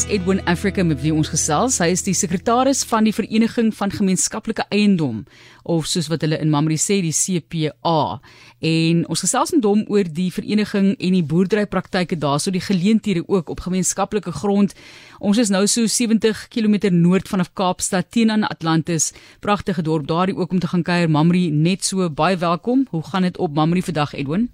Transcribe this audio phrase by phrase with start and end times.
[0.00, 1.76] dis Edwin Africa met wie ons gesels.
[1.82, 5.24] Hy is die sekretaris van die Vereniging van Gemeenskaplike Eiendom
[5.68, 8.20] of soos wat hulle in Mamre sê die CPA.
[8.64, 13.50] En ons gesels met hom oor die vereniging en die boerderypraktyke daarso die geleenthede ook
[13.52, 14.72] op gemeenskaplike grond.
[15.18, 19.10] Ons is nou so 70 km noord vanaf Kaapstad teenoor Atlantis.
[19.44, 21.10] Pragtige dorp daardie ook om te gaan kuier.
[21.10, 22.86] Mamre net so baie welkom.
[22.94, 24.48] Hoe gaan dit op Mamre vandag Edwin?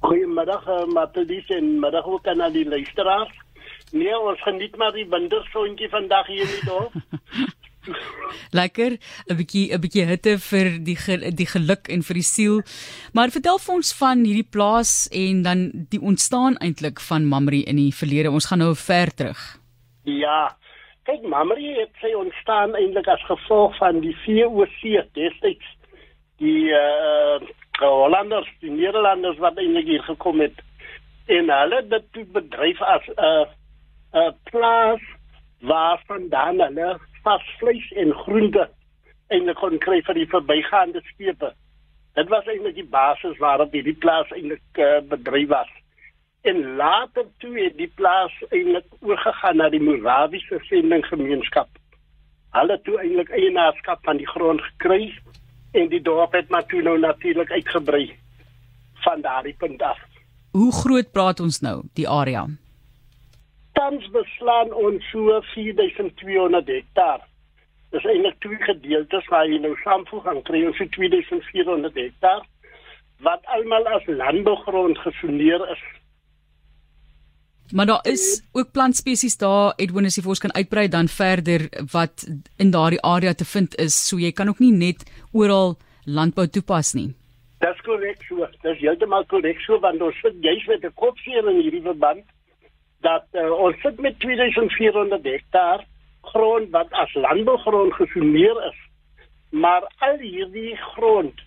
[0.00, 3.45] Goeiemiddag uh, Matthys en middag ook aan al die luisteraars.
[3.92, 6.92] Nee, ons geniet maar die wintersondjie vandag hier in die dorp.
[8.60, 8.96] Lekker,
[9.30, 10.96] 'n bietjie 'n bietjie hitte vir die
[11.40, 12.62] die geluk en vir die siel.
[13.14, 17.76] Maar vertel vir ons van hierdie plaas en dan die ontstaan eintlik van Mamre in
[17.76, 18.30] die verlede.
[18.30, 19.58] Ons gaan nou ver terug.
[20.02, 20.56] Ja.
[21.06, 25.66] Kyk, Mamre het sy ontstaan eintlik as gevolg van die VOC destyds.
[26.38, 27.38] Die uh
[27.78, 30.64] Hollanders, die Nederlanders wat eintlik hier gekom het
[31.26, 33.46] en hulle dit bedryf as 'n uh,
[34.14, 35.02] 'n plaas
[35.60, 38.68] waar vandaan hulle vasvleis en groente
[39.28, 41.50] eintlik kon kry vir die verbygaande skepe.
[42.16, 45.72] Dit was eintlik die basis waarop hierdie plaas eintlik uh, bedryf was.
[46.46, 51.68] En later toe het die plaas eintlik oorgegaan na die Morawiese sendinggemeenskap.
[52.56, 55.10] Hulle toe eintlik eienaarskap van die grond gekry
[55.76, 58.06] en die dorp het maar toe nou natuurlik uitgebrei
[59.04, 59.98] van daardie punt af.
[60.56, 62.46] Hoe groot praat ons nou die area?
[63.76, 67.20] Tans beslaan ons so 4200 hektaar.
[67.94, 72.42] Dis eintlik twee gedeeltes waar jy nou saamvoeg gaan kry ons 2400 hektaar
[73.24, 75.84] wat almal as landbougrond gesoneer is.
[77.72, 81.66] Maar daar is ook plantspesies daar Edwin as jy vir ons kan uitbrei dan verder
[81.92, 82.26] wat
[82.62, 83.96] in daardie area te vind is.
[84.08, 87.08] So jy kan ook nie net oral landbou toepas nie.
[87.64, 88.46] Dis korrek so.
[88.62, 92.24] Dis heeltemal korrek so want ons sit juis met 'n kopseer in hierdie verband
[93.06, 95.84] dat uh, ons sit met 2400 hektaar
[96.32, 98.78] grond wat as landbougrond gefumeer is.
[99.50, 101.46] Maar al hierdie grond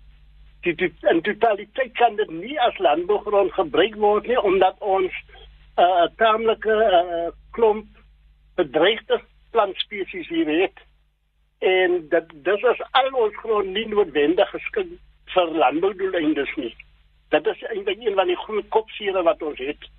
[0.64, 5.14] die, die in totaliteit kan dit nie as landbougrond gebruik word nie omdat ons
[5.80, 7.88] 'n uh, taamlike uh, klomp
[8.56, 10.78] bedreigde plantspesies hier het.
[11.60, 14.92] En dit dis is al ons grond nie noodwendig geskik
[15.33, 16.76] vir landboudoeleindes nie.
[17.30, 19.89] Dit is eintlik een van die groot kopsere wat ons het.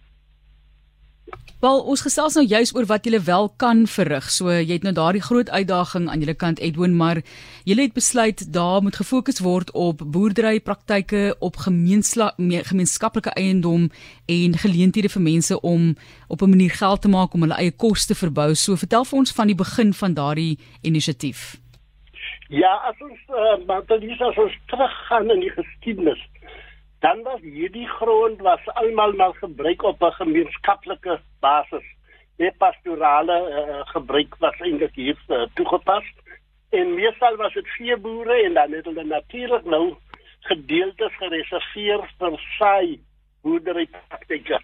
[1.60, 4.30] Wel, ons gesels nou juis oor wat julle wel kan verrig.
[4.32, 7.20] So jy het nou daardie groot uitdaging aan julle kant Edwin, maar
[7.68, 13.90] julle het besluit daar moet gefokus word op boerderypraktyke, op gemeenskaplike eiendom
[14.24, 15.96] en geleenthede vir mense om
[16.28, 18.54] op 'n manier geld te maak om hulle eie kos te verbou.
[18.54, 21.60] So vertel vir ons van die begin van daardie inisiatief.
[22.48, 26.28] Ja, as ons uh, maar dit is as ons teruggaan in die geskiedenis
[27.00, 31.86] dan was hierdie grond was almal maar gebruik op 'n gemeenskaplike basis.
[32.36, 36.04] Die pastorale uh, gebruik was eintlik hier uh, toegepas.
[36.70, 39.96] En meestal was dit veeboere en dan het hulle natuurlik nou
[40.40, 43.00] gedeeltes gereserveer vir saai
[43.42, 44.60] boerderypraktyke.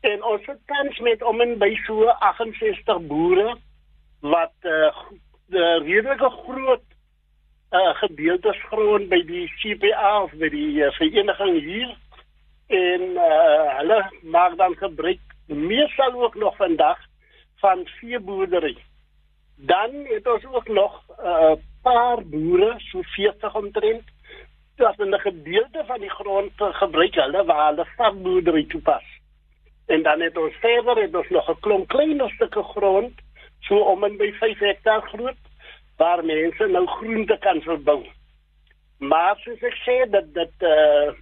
[0.00, 3.56] En ons het tans met om en by so 68 boere
[4.20, 4.90] wat uh,
[5.82, 6.86] redelike groot
[7.70, 11.90] uh, gedeeltes grond by die CPA of by die uh, vereniging hier
[12.68, 16.98] en uh, hulle maak dan gebruik meestal ook nog vandag
[17.60, 18.76] van veeboerdery.
[19.56, 21.52] Dan het ons ook nog 'n uh,
[21.82, 24.04] paar boere, so 40 omtrent,
[24.76, 29.04] wat 'n gedeelte van die grond gebruik hulle waar hulle varkboerdery toepas.
[29.86, 33.12] En dan het ons verder het ons nog 'n klomp kleiner stukke grond,
[33.60, 35.47] so om en by 5 hektaar groot
[35.98, 38.02] waar mense nou groente kan verbou.
[38.98, 41.16] Maar soos ek sê dat dit eh uh,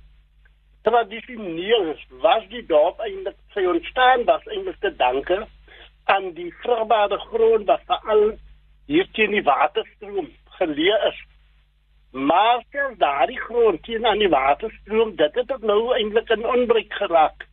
[0.87, 5.38] tradisioneel was die dorp eintlik sy ontstaan was eintlik te danke
[6.14, 8.28] aan die vrugbare grond wat veral
[8.87, 10.28] hier teen die waterstroom
[10.59, 11.19] geleë is.
[12.10, 16.93] Maar selfs daardie grond teen aan die waterstroom, dit het ook nou eintlik in onbruik
[17.00, 17.48] geraak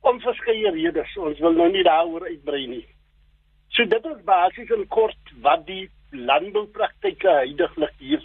[0.00, 1.16] om verskeie redes.
[1.16, 2.86] Ons wil nou nie daaroor uitbrei nie.
[3.74, 8.22] So dit is basies in kort wat die landboupraktyke heidaglik hier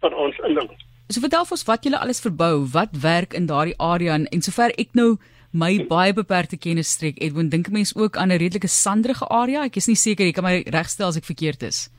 [0.00, 0.68] vir ons inhou.
[1.12, 4.72] So vertel ons wat julle alles verbou, wat werk in daardie area en, en sover
[4.80, 5.16] ek nou
[5.54, 9.64] my baie beperkte kennis strek, Edwin, dink mense ook aan 'n redelike sanderige area?
[9.64, 11.90] Ek is nie seker jy kan my regstel as ek verkeerd is.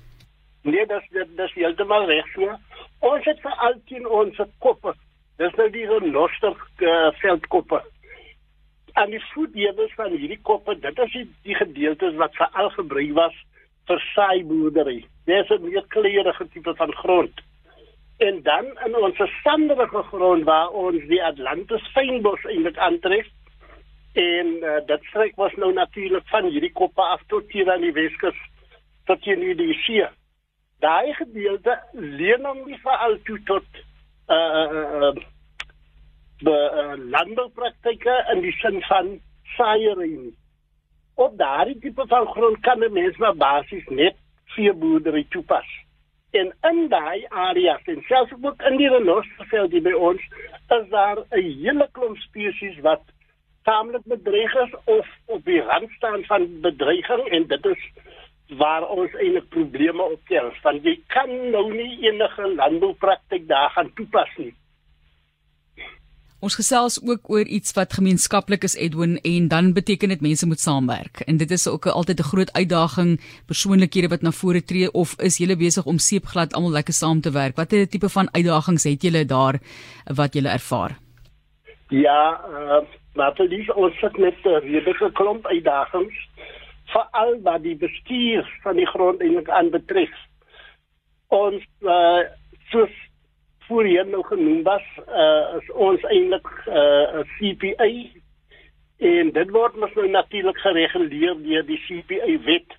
[0.63, 1.05] Nee, dis
[1.37, 2.57] dis heeltemal reg so.
[2.99, 4.93] Ons het vir altyd ons koppe.
[5.37, 7.81] Dis nou die noster uh, veldkoppe.
[8.95, 13.13] En die voetjewels van hierdie koppe, dit is die, die gedeeltes wat vir al gebruik
[13.13, 13.35] was
[13.87, 15.05] vir saaiboerdery.
[15.25, 17.41] Dis 'n meer kleurige tipe van grond.
[18.17, 23.27] En dan in ons sanderige grond waar ons die Atlantis fynbos eintlik aantref,
[24.15, 27.91] En uh, dit strek was nou natuurlik van hierdie koppe af tot hier aan die
[27.91, 28.37] Weskus
[29.05, 30.05] tot hier in die see.
[30.79, 33.81] Daai gedeelte leen hom nie veral toe tot
[34.31, 35.11] uh uh
[36.39, 39.11] die uh, landboupraktyke in die sin van
[39.57, 40.31] saaiery.
[41.15, 44.15] Op daardie tipe van grond kan 'n mens maar basies net
[44.45, 45.67] veeboerdery toepas.
[46.31, 50.21] En in daai areas en selfs ook in die renosterveld by ons
[50.77, 53.01] is daar 'n hele klomp spesies wat
[53.63, 57.83] taamlik bedreig is of op die rand staan van bedreiging en dit is
[58.57, 64.29] waar ons eintlik probleme optel want jy kan nou nie enige landboupraktyk daar gaan toepas
[64.37, 64.53] nie.
[66.45, 70.61] Ons gesels ook oor iets wat gemeenskaplik is Edwin en dan beteken dit mense moet
[70.61, 71.23] saamwerk.
[71.25, 73.11] En dit is ook altyd 'n groot uitdaging
[73.45, 77.31] persoonlikhede wat na vore tree of is jy besig om seepglad almal lekker saam te
[77.31, 77.55] werk?
[77.55, 79.59] Watter tipe van uitdagings het jy daar
[80.15, 80.97] wat jy ervaar?
[81.89, 86.15] Ja, uh, is ons sit met 'n redelike klomp uitdagings
[86.85, 90.13] veral wat die bestuur van die grond eintlik aanbetref.
[91.27, 92.21] Ons uh,
[92.69, 93.04] soos
[93.67, 97.89] voorheen nou genoem was, uh, is ons eintlik uh, 'n uh, CPA
[98.97, 102.77] en dit word mos nou natuurlik gereguleer deur die CPA wet.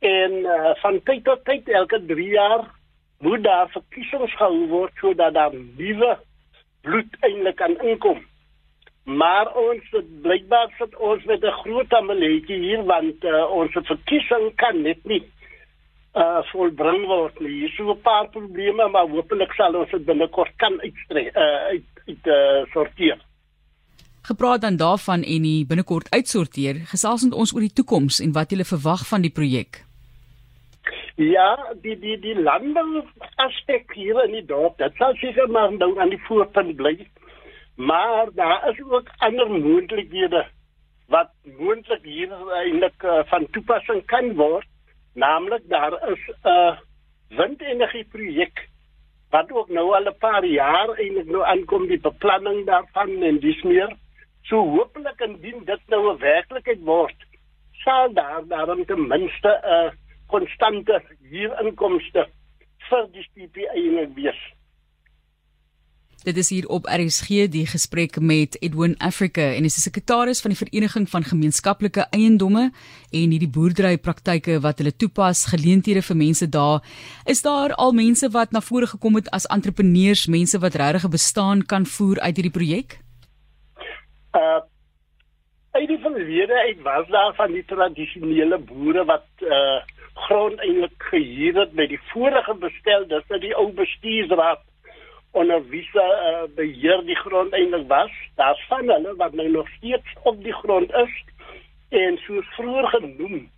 [0.00, 2.64] En uh, van tyd tot tyd elke 3 jaar
[3.20, 6.18] moet daar verkiesings gehou word sodat daar nuwe
[6.82, 8.20] bloed eintlik kan inkom.
[9.04, 9.84] Maar ons
[10.22, 15.24] blykbaar sit ons met 'n groot ameletjie hier want uh, ons verkiesing kan net nie
[16.18, 17.52] uh volbring word nie.
[17.60, 21.58] Hier is so 'n paar probleme, maar hopelik sal ons dit binnekort kan uitstrek uh
[21.70, 23.18] uit uit uh, sorteer.
[24.22, 28.64] Gepraat dan daarvan en die binnekort uitsorteer, gesels ons oor die toekoms en wat jy
[28.64, 29.84] verwag van die projek.
[31.16, 33.02] Ja, die die die landbou
[33.36, 36.96] aspek hier in die dorp, dit sal seker maar nou aan die voorpunt bly.
[37.76, 40.46] Maar daar is ook ander moontlikhede
[41.08, 42.32] wat moontlik hier
[42.62, 44.66] eintlik uh, van toepassing kan word
[45.14, 46.78] Naamlik daar is 'n
[47.28, 48.68] windenergie projek
[49.30, 53.62] wat ook nou al 'n paar jaar eintlik nou aankom die beplanning daarvan en dis
[53.62, 53.96] meer.
[54.42, 57.16] So hopelik indien dit nou 'n werklikheid word,
[57.72, 59.92] sal daar daarom ten minste 'n
[60.26, 62.26] konstante huurinkomste
[62.88, 63.56] vir die SPP
[64.14, 64.40] wees.
[66.20, 70.52] Dit is hier op RSG die gesprek met Edwin Africa en is die sekretaris van
[70.52, 72.66] die Vereniging van Gemeenskaplike Eiendomme
[73.08, 76.84] en hierdie boerderypraktyke wat hulle toepas, geleenthede vir mense daar.
[77.24, 81.16] Is daar al mense wat na vore gekom het as entrepreneurs, mense wat regtig 'n
[81.16, 83.00] bestaan kan voer uit hierdie projek?
[84.36, 84.60] Uh
[85.72, 89.80] uit die verlede uit was daar van die tradisionele boere wat uh
[90.14, 94.60] grond eintlik gehuur het by die vorige bestel, dis die ou bestuursraad
[95.32, 98.10] onder wie se uh, beheer die grond eintlik was.
[98.36, 101.24] Daar's van hulle wat nou nog steeds op die grond is
[101.88, 103.50] en soos vroeër genoem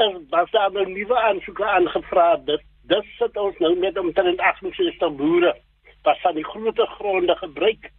[0.00, 2.62] is was daar nou nuwe aansoek aangevra dit
[2.92, 5.54] dis sit ons nou met omtrent 68 boere
[6.02, 7.90] wat van die groot gronde gebruik.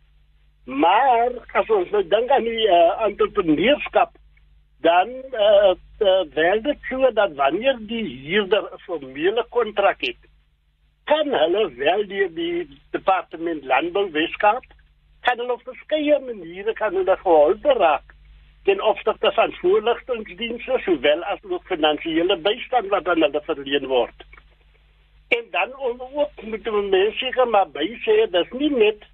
[0.65, 4.17] Maar as ons nou dink aan die uh, entrepreneurskap
[4.81, 10.31] dan uh, uh, werk dit so dat wanneer die huurder 'n formele kontrak het
[11.11, 14.65] kan hulle wel die, die departement landbou Weskaap
[15.27, 18.15] kan hulle op verskeie maniere kan hulle geholpe raak
[18.69, 24.27] ten opsigte van voorligtingdienste sowel as ook finansiële bystand wat aan hulle verleen word.
[25.37, 29.07] En dan ook moet mense maar by sê dis nie net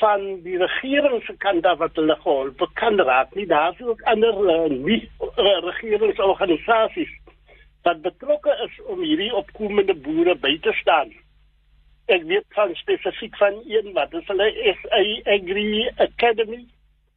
[0.00, 4.38] van die regering se kant af wat hulle geholpe kan raak nie, daar's ook ander
[4.54, 7.12] uh, nie uh, regeringsorganisasies
[7.82, 11.12] wat betrokke is om hierdie opkomende boere by te staan.
[12.06, 14.48] Ek weet van spesifiek van een wat is hulle
[14.80, 15.02] SA
[15.34, 16.64] Agri Academy.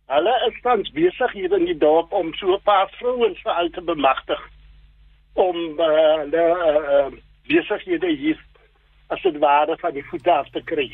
[0.05, 3.69] Hulle is tans besig hier in die dorp om so 'n paar vrouens vir al
[3.69, 4.41] te bemagtig
[5.33, 7.09] om uh, hulle uh,
[7.47, 8.39] besighede hier
[9.07, 10.89] as dit ware van die voet af te kry.